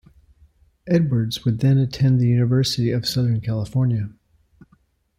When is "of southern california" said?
2.89-4.09